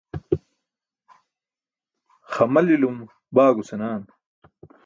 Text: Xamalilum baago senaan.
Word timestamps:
Xamalilum 2.31 2.97
baago 3.35 3.61
senaan. 3.69 4.01